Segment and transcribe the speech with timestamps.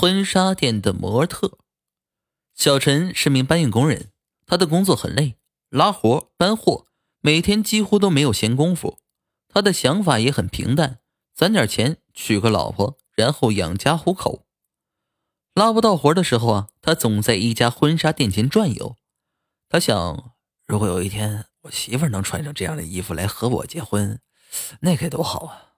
[0.00, 1.58] 婚纱店的模特。
[2.54, 4.12] 小陈是名搬运工人，
[4.46, 5.36] 他的工作很累，
[5.68, 6.86] 拉活搬货，
[7.20, 8.96] 每天几乎都没有闲工夫。
[9.46, 11.00] 他的想法也很平淡，
[11.34, 14.46] 攒点钱娶个老婆，然后养家糊口。
[15.52, 18.96] 拉不到活的时候啊，他总在一家婚纱店前转悠。
[19.68, 20.32] 他想，
[20.66, 24.18] 如果有一天我媳妇能穿上这样的衣服来和我结婚，
[24.80, 25.74] 那该多好啊！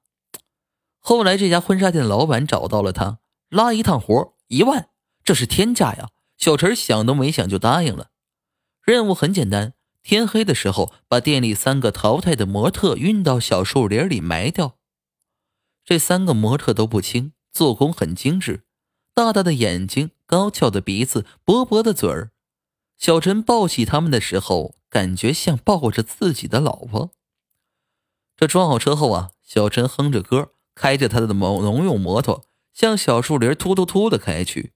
[1.01, 3.19] 后来这家婚纱店的老板找到了他，
[3.53, 4.89] 拉一趟活一万，
[5.23, 6.09] 这是天价呀！
[6.39, 8.09] 小陈想都没想就答应了。
[8.81, 14.79] 任务很简单，天黑的时候把店里三个淘汰的模特运到小树林里埋掉。
[15.85, 18.65] 这三个模特都不轻，做工很精致，
[19.13, 22.33] 大大的眼睛，高翘的鼻子，薄薄的嘴儿。
[22.97, 27.11] 小陈抱起他们的时候，感觉像抱着自己的老婆。
[28.35, 34.73] 这装好车后啊，小陈哼着歌，开着他的农农用摩托，向小树林突突突的开去。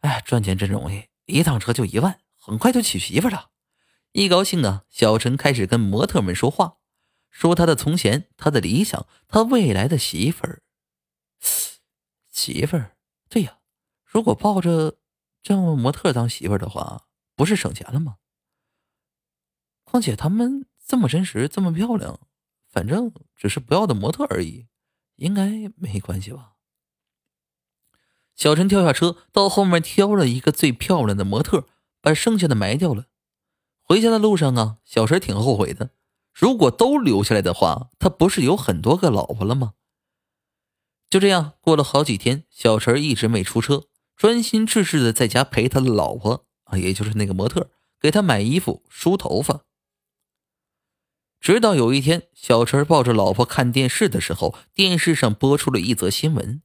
[0.00, 3.50] 哎，赚钱真容易，一趟车就一万，很快就娶媳妇了。
[4.12, 6.78] 一高兴啊，小陈开始跟模特们说话，
[7.30, 10.62] 说他的从前，他的理想，他未来的媳妇儿。
[12.30, 12.96] 媳妇儿，
[13.28, 13.58] 对呀，
[14.04, 14.96] 如果抱着
[15.42, 18.16] 这样模特当媳妇儿的话，不是省钱了吗？
[19.84, 22.20] 况且他们这么真实，这么漂亮，
[22.70, 24.68] 反正只是不要的模特而已，
[25.16, 26.54] 应该没关系吧。
[28.38, 31.66] 小陈跳下车，到后面挑了一个最漂亮的模特，
[32.00, 33.06] 把剩下的埋掉了。
[33.82, 35.90] 回家的路上啊，小陈挺后悔的。
[36.32, 39.72] 如果都留下来的话，他不是有很多个老婆了吗？
[41.10, 43.86] 就这样过了好几天，小陈一直没出车，
[44.16, 49.64] 专心致志的在家陪他的老婆啊，也就是那个模特，给他买衣服、梳头发。
[51.40, 56.62] 直到有一天，小陈抱着老婆看电视的时候，电视上播出了一则新闻。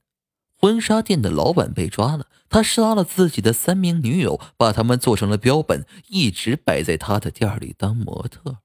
[0.64, 8.60] 婚纱店的老板被抓了，他杀了自己的三名女友，把她们做成了标本，一直摆在他的店里当模特。